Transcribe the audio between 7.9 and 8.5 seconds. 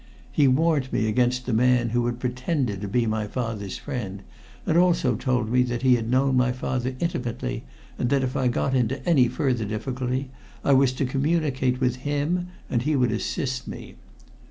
and that if I